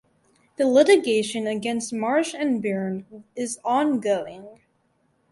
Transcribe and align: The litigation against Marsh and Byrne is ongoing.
The 0.55 0.65
litigation 0.65 1.45
against 1.45 1.93
Marsh 1.93 2.33
and 2.33 2.59
Byrne 2.59 3.05
is 3.35 3.59
ongoing. 3.63 4.47